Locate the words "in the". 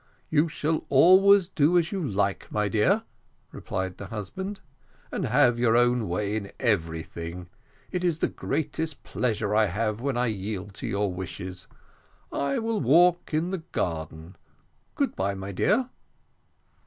13.31-13.59